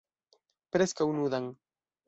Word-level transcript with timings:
Preskaŭ 0.77 1.09
nudan. 1.21 1.53